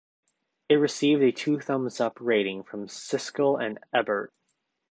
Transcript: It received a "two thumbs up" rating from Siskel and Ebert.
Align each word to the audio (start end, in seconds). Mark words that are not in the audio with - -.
It 0.67 0.77
received 0.77 1.21
a 1.21 1.31
"two 1.31 1.59
thumbs 1.59 2.01
up" 2.01 2.17
rating 2.19 2.63
from 2.63 2.87
Siskel 2.87 3.63
and 3.63 3.77
Ebert. 3.93 4.33